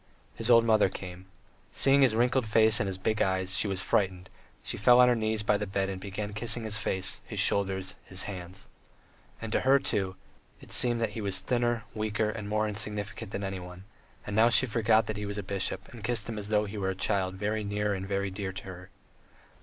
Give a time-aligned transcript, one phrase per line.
[0.33, 1.27] His old mother came.
[1.71, 4.31] Seeing his wrinkled face and his big eyes, she was frightened,
[4.63, 7.93] she fell on her knees by the bed and began kissing his face, his shoulders,
[8.03, 8.67] his hands.
[9.39, 10.15] And to her, too,
[10.59, 13.83] it seemed that he was thinner, weaker, and more insignificant than anyone,
[14.25, 16.79] and now she forgot that he was a bishop, and kissed him as though he
[16.79, 18.89] were a child very near and very dear to her.